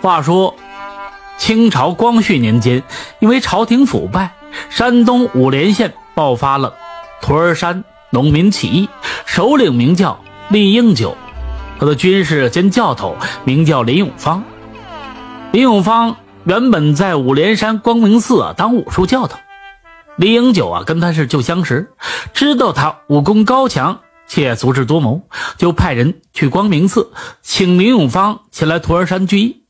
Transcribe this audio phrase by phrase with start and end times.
[0.00, 0.54] 话说，
[1.38, 2.82] 清朝光绪年间，
[3.18, 4.34] 因为朝廷腐败，
[4.70, 6.74] 山东五莲县爆发了
[7.20, 8.88] 驼儿山农民起义，
[9.26, 11.16] 首领名叫厉应九，
[11.78, 14.42] 他的军事兼教头名叫林永芳。
[15.50, 19.36] 林永芳原本在五莲山光明寺啊当武术教头，
[20.16, 21.92] 李应九啊跟他是旧相识，
[22.32, 24.00] 知道他武功高强。
[24.30, 25.22] 且足智多谋，
[25.56, 29.62] 就派人去光明寺请林永芳前来徒儿山聚义。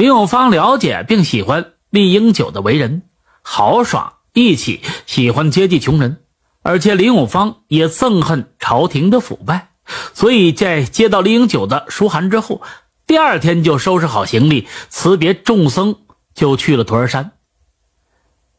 [0.00, 3.02] 林永芳了解并喜欢厉英九的为人
[3.42, 6.22] 豪爽义气，喜欢接济穷人，
[6.62, 9.72] 而且林永芳也憎恨朝廷的腐败，
[10.14, 12.62] 所以在接到李英九的书函之后，
[13.06, 15.96] 第二天就收拾好行李，辞别众僧，
[16.34, 17.32] 就去了驼儿山。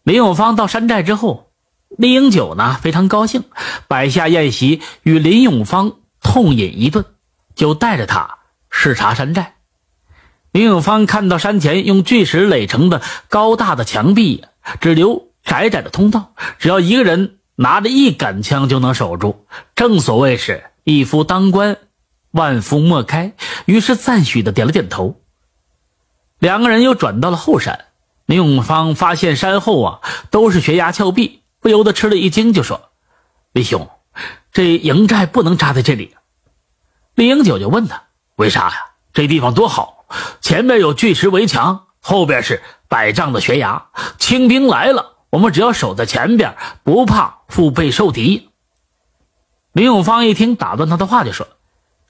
[0.03, 1.47] 林永芳到山寨之后。
[1.97, 3.45] 李英九呢非常高兴，
[3.87, 7.03] 摆下宴席与林永芳痛饮一顿，
[7.55, 8.37] 就带着他
[8.69, 9.55] 视察山寨。
[10.51, 14.43] 林永芳看到山前用巨石垒成的高大的墙壁，
[14.81, 19.45] 只留窄窄的通道，只要一个人拿着一杆枪就能守住。
[19.75, 21.77] 正所谓是一夫当关，
[22.31, 23.33] 万夫莫开。
[23.65, 25.15] 于是赞许的点了点头。
[26.39, 27.85] 两个人又转到了后山，
[28.25, 29.99] 林永芳发现山后啊
[30.31, 31.41] 都是悬崖峭壁。
[31.61, 32.89] 不由得吃了一惊，就说
[33.53, 33.87] ：“李兄，
[34.51, 36.15] 这营寨不能扎在这里。”
[37.13, 38.03] 李英九就问他
[38.35, 38.75] ：“为啥呀？
[39.13, 40.00] 这地方多好，
[40.41, 43.85] 前面有巨石围墙，后边是百丈的悬崖，
[44.17, 48.49] 清兵来了，我们只要守在前边，不怕腹背受敌。”
[49.73, 51.47] 林永芳一听，打断他的话，就说：“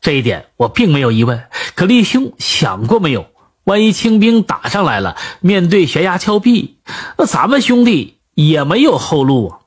[0.01, 1.47] 这一点我并没有疑问。
[1.75, 3.27] 可李兄想过没有，
[3.63, 6.79] 万一清兵打上来了，面对悬崖峭壁，
[7.17, 9.59] 那咱们兄弟……”也没有后路啊！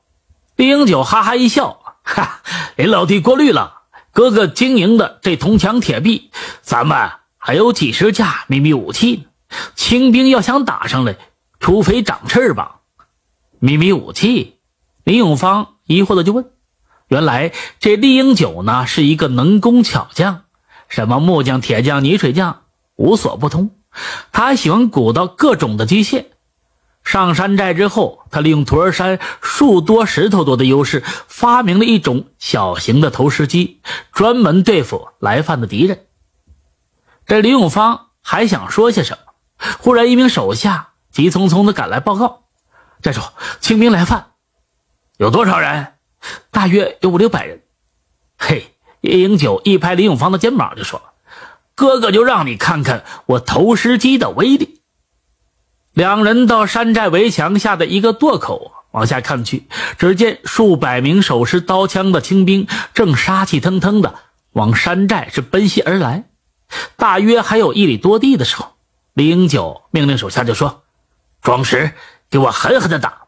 [0.55, 2.41] 李英九哈哈一笑，哈，
[2.75, 3.83] 林老弟过虑了。
[4.11, 7.11] 哥哥经营的这铜墙铁壁，咱们
[7.45, 9.23] 还有几十架秘密武器呢。
[9.75, 11.15] 清兵要想打上来，
[11.59, 12.79] 除非长翅膀。
[13.59, 14.55] 秘密武器？
[15.03, 16.49] 林永芳疑惑的就问
[17.07, 20.41] ：“原来这李英九呢，是一个能工巧匠，
[20.89, 22.63] 什么木匠、铁匠、泥水匠，
[22.95, 23.69] 无所不通。
[24.31, 26.25] 他喜欢鼓捣各种的机械。”
[27.05, 35.99] 上山寨之后，他利用驼儿山树多石头多的优势，发明了一种小型的投石机，专门对付来犯的敌人。
[37.25, 39.33] 这李永芳还想说些什么，
[39.79, 42.43] 忽然一名手下急匆匆地赶来报告
[43.01, 43.21] ：“寨主，
[43.59, 44.27] 清兵来犯，
[45.17, 45.93] 有多少人？
[46.51, 47.61] 大约有五六百人。”
[48.37, 51.01] 嘿，叶英九一拍李永芳的肩膀，就说
[51.73, 54.81] ：“哥哥就让你看看我投石机的威力。”
[55.93, 64.13] 两人到山寨围墙下的一个垛口往下看去，只见数百名手持刀枪的清兵正杀气腾腾的
[64.51, 66.25] 往山寨是奔袭而来。
[66.95, 68.73] 大约还有一里多地的时候，
[69.13, 70.83] 李英九命令手下就说
[71.41, 71.93] ：“装石，
[72.29, 73.27] 给我狠狠的打！”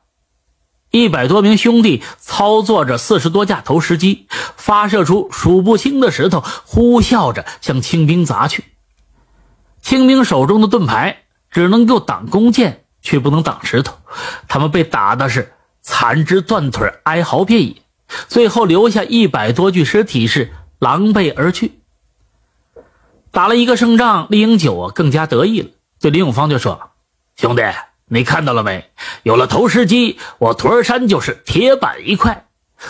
[0.91, 8.63] 一百多名兄弟操作着四十多架投石机，发射出数不清的石头，呼啸着向清兵砸去。
[9.81, 11.23] 清兵手中的盾牌。
[11.49, 13.97] 只能够挡弓箭，却不能挡石头。
[14.49, 17.75] 他们被打的是残肢断腿，哀嚎遍野，
[18.27, 21.79] 最后留下一百多具尸体，是狼狈而去。
[23.37, 26.89] 打了一个胜仗，李英九啊更加得意了，对林永芳就说
[27.37, 27.61] ：“兄弟，
[28.07, 28.89] 你看到了没？
[29.21, 32.47] 有了投石机，我驼儿山就是铁板一块。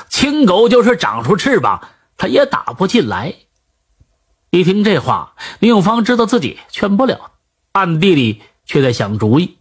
[0.08, 3.36] 青狗就是长出翅膀，他也打不进来。”
[4.52, 7.32] 一听这话，林永芳知道自己劝不了。
[7.74, 9.58] 暗地里却在想主意。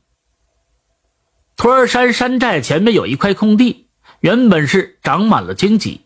[1.57, 3.89] 驼儿山山寨前面有一块空地，
[4.21, 6.03] 原本是长满了荆棘，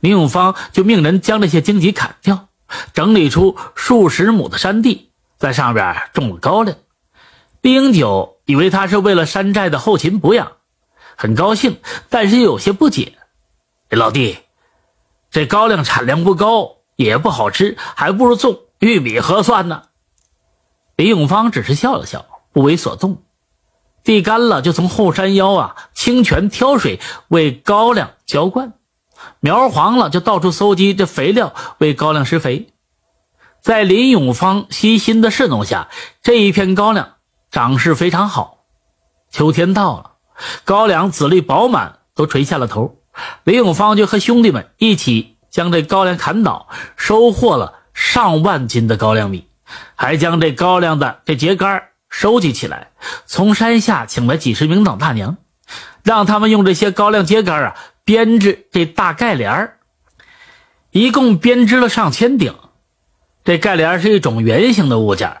[0.00, 2.48] 林永芳就命人将这些荆棘砍掉，
[2.92, 6.76] 整理出数十亩的山地，在上边种了高粱。
[7.60, 10.52] 李英九以为他是为了山寨的后勤补养，
[11.16, 13.14] 很高兴，但是又有些不解
[13.90, 14.38] ：“老弟，
[15.30, 19.82] 这高粱产量不高，也不好吃，还不如种玉米合算呢。”
[20.96, 23.22] 李永芳只是笑了笑，不为所动。
[24.04, 28.70] 地干了，就从后山腰啊清泉挑水为高粱浇灌；
[29.40, 32.68] 苗黄了，就到处搜集这肥料为高粱施肥。
[33.60, 35.88] 在林永芳悉心的侍弄下，
[36.22, 37.14] 这一片高粱
[37.50, 38.58] 长势非常好。
[39.30, 40.12] 秋天到了，
[40.64, 42.96] 高粱籽粒饱满，都垂下了头。
[43.44, 49.48] 林永芳就和兄弟们一起将这高粱砍倒，收获了上万斤的高粱米。
[49.96, 52.92] 还将这高粱的这秸秆收集起来，
[53.26, 55.38] 从山下请来几十名老大娘，
[56.04, 57.74] 让他们用这些高粱秸秆啊
[58.06, 59.76] 编织这大盖帘儿。
[60.90, 62.54] 一共编织了上千顶。
[63.44, 65.36] 这盖帘是一种圆形的物件，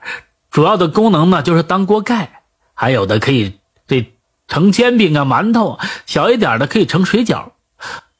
[0.50, 2.42] 主要的功能呢就是当锅盖，
[2.74, 4.12] 还有的可以这
[4.46, 7.52] 盛煎饼啊、馒头，小一点的可以盛水饺。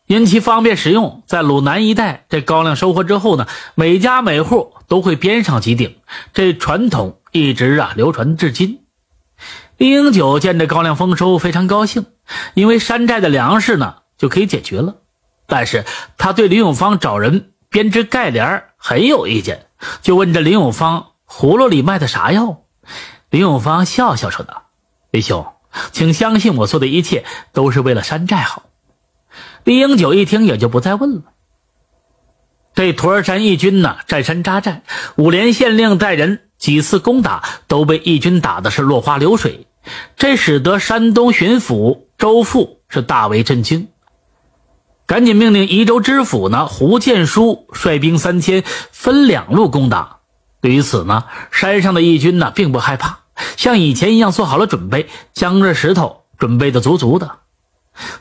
[0.07, 5.97] 因其方便使用，在鲁南一带，这高粱收获之后呢，每家每户都会编上几顶，
[6.33, 8.81] 这传统一直啊流传至今。
[9.77, 12.07] 李英九见这高粱丰收，非常高兴，
[12.55, 14.97] 因为山寨的粮食呢就可以解决了。
[15.47, 15.85] 但是
[16.17, 19.67] 他对林永芳找人编织盖帘很有意见，
[20.03, 22.63] 就问这林永芳葫芦里卖的啥药。
[23.31, 24.65] 林永芳笑笑说道
[25.11, 25.47] ：“李兄，
[25.93, 28.65] 请相信我做的一切都是为了山寨好。”
[29.65, 31.23] 李英九一听，也就不再问了。
[32.75, 34.83] 这驼儿山义军呢，占山扎寨，
[35.17, 39.67] 五连县令带人几次攻打，都被义军打的是落花流水，
[40.17, 43.89] 这使得山东巡抚周富是大为震惊，
[45.07, 50.19] 赶紧命令宜州知府呢胡建书率兵三千，分两路攻打。
[50.61, 53.21] 对于此呢，山上的义军呢并不害怕，
[53.57, 57.39] 像以前一样做好了准备，将这石头准备的足足的。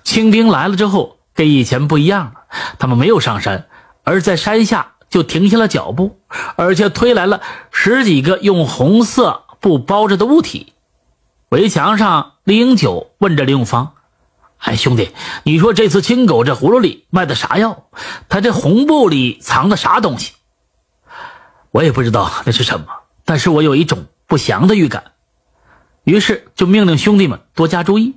[0.03, 1.17] 清兵来了之后。
[1.37, 2.33] 跟以前不一样了，
[2.79, 3.65] 他们没有上山，
[4.05, 6.17] 而在山下就停下了脚步，
[6.55, 7.41] 而且推来了
[7.71, 10.71] 十几个用红色布包着的物体。
[11.49, 13.91] 围墙上，李英九问着李永芳
[14.65, 15.11] ：“哎，兄弟，
[15.43, 17.85] 你说这次青狗这葫芦里卖的啥药？
[18.27, 20.33] 他这红布里藏的啥东西？”
[21.69, 22.87] 我也不知道那是什么，
[23.25, 25.11] 但是我有一种不祥的预感，
[26.03, 28.15] 于是就命令兄弟们多加注意。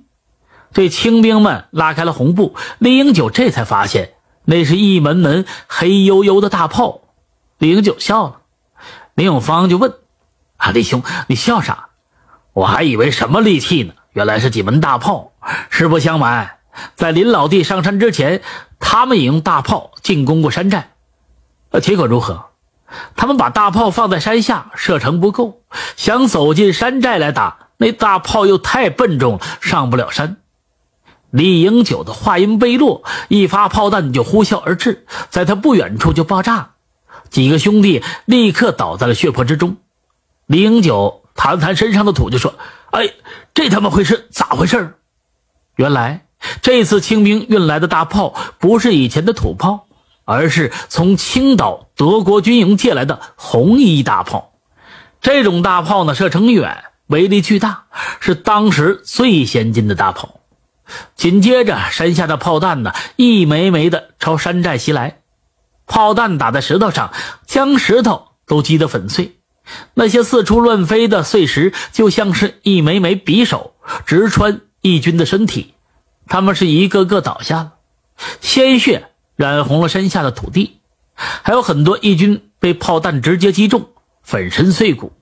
[0.72, 4.14] 这清兵们拉开了红布，李英九这才发现
[4.46, 7.02] 那是一门门黑黝黝的大炮。
[7.58, 8.40] 李英九笑了，
[9.14, 9.92] 林永芳就问
[10.56, 11.90] ：“啊，李兄，你笑啥？
[12.54, 15.30] 我还以为什么利器呢，原来是几门大炮。
[15.70, 16.56] 实不相瞒，
[16.96, 18.42] 在林老弟上山之前，
[18.80, 20.90] 他们也用大炮进攻过山寨。
[21.70, 22.46] 呃，结果如何？
[23.14, 25.62] 他们把大炮放在山下，射程不够，
[25.96, 30.38] 想走进山寨来打，那大炮又太笨重，上不了山。”
[31.30, 36.70] 李英九的话音未落，一发炮弹就呼啸而至，在他不远处就爆炸，
[37.30, 39.76] 几个兄弟立刻倒在了血泊之中。
[40.46, 42.54] 李英九弹了弹身上的土，就说
[42.90, 43.10] ：“哎，
[43.54, 44.28] 这他妈会是？
[44.30, 44.94] 咋回事？”
[45.76, 46.26] 原来
[46.62, 49.86] 这次清兵运来的大炮不是以前的土炮，
[50.24, 54.52] 而是从青岛德国军营借来的红衣大炮。
[55.20, 57.84] 这种大炮呢，射程远，威力巨大，
[58.20, 60.40] 是当时最先进的大炮。
[61.14, 65.18] 紧接着，山下的炮弹呢，一枚枚的朝山寨袭来。
[65.86, 67.12] 炮弹打在石头上，
[67.46, 69.37] 将石头都击得粉碎。
[69.94, 73.74] 那些四处乱飞的碎石，就像是一枚枚匕首，
[74.06, 75.74] 直穿义军的身体。
[76.26, 77.72] 他们是一个个倒下了，
[78.40, 80.80] 鲜血染红了山下的土地，
[81.14, 83.88] 还有很多义军被炮弹直接击中，
[84.22, 85.12] 粉身碎骨。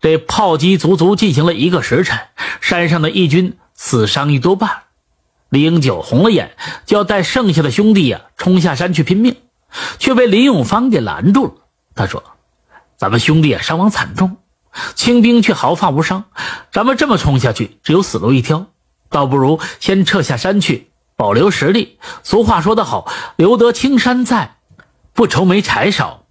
[0.00, 2.18] 这炮击足足进行了一个时辰，
[2.60, 3.56] 山上的义军。
[3.78, 4.84] 死伤一多半，
[5.50, 6.56] 李英九红了眼，
[6.86, 9.36] 就要带剩下的兄弟呀冲下山去拼命，
[9.98, 11.52] 却被林永芳给拦住了。
[11.94, 12.24] 他说
[12.96, 14.38] ：“咱们兄弟啊伤亡惨重，
[14.94, 16.24] 清兵却毫发无伤，
[16.72, 18.66] 咱们这么冲下去，只有死路一条，
[19.10, 21.98] 倒不如先撤下山去，保留实力。
[22.22, 23.06] 俗话说得好，
[23.36, 24.56] 留得青山在，
[25.12, 26.24] 不愁没柴烧。”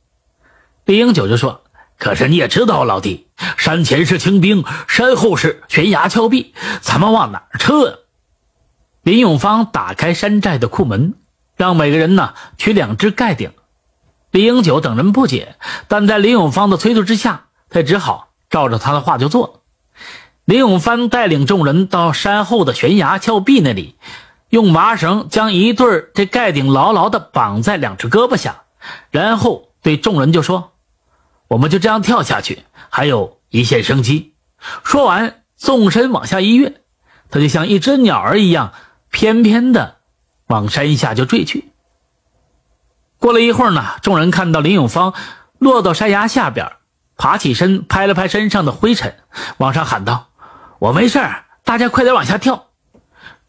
[0.86, 1.62] 李英九就说。
[1.98, 8.00] 可是你也知道，老弟，山前是清兵，山后是悬崖峭壁，咱们往哪儿撤？
[9.02, 11.14] 林永芳打开山寨的库门，
[11.56, 13.50] 让每个人呢取两只盖顶。
[14.36, 15.56] 李英九等人不解，
[15.88, 19.54] 但在林永芳的催促之下，他只好照着他的话就做了。
[20.44, 23.96] 林永芳带领众人到山后的悬崖峭壁那里，
[24.50, 28.64] 用麻绳将一对这盖顶牢牢地绑在两只胳膊下，
[29.10, 30.74] 然后对众人就说。
[31.48, 34.34] 我们就这样跳下去，还有一线生机。
[34.84, 36.82] 说完，纵身往下一跃，
[37.30, 38.74] 他就像一只鸟儿一样，
[39.10, 39.96] 翩翩的
[40.48, 41.70] 往山下就坠去。
[43.26, 45.16] 过了一会儿呢，众人看到林永芳
[45.58, 46.74] 落到山崖下边，
[47.18, 49.16] 爬起身，拍了拍身上的灰尘，
[49.58, 50.28] 往上喊道
[50.78, 51.20] ：“我没事
[51.64, 52.68] 大家快点往下跳。”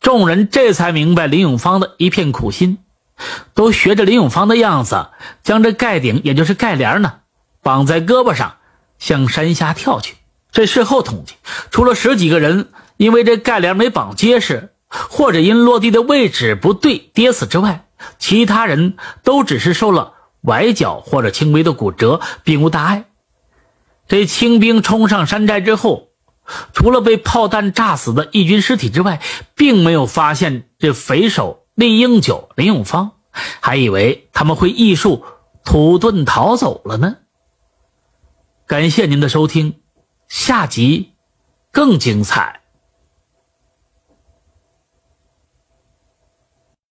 [0.00, 2.78] 众人这才明白林永芳的一片苦心，
[3.52, 5.08] 都学着林永芳的样子，
[5.42, 7.12] 将这盖顶，也就是盖帘呢。
[7.62, 8.54] 绑在胳膊上，
[8.98, 10.16] 向山下跳去。
[10.50, 11.34] 这事后统计，
[11.70, 17.86] 除了十几个人因为这盖帘没绑结实，或者因落地的位置不对跌死之外，
[18.18, 23.06] 其他人都只是受了崴脚或者轻微的骨折，并无大碍。
[24.08, 26.10] 这清兵冲上山寨之后，
[26.72, 29.20] 除了被炮弹炸死的义军尸体之外，
[29.56, 33.12] 并没有发现这匪首厉英九、林永芳，
[33.60, 35.24] 还以为他们会艺术
[35.64, 37.16] 土遁逃走了呢。
[38.68, 39.80] 感谢您的收听，
[40.28, 41.12] 下集
[41.72, 42.60] 更精彩。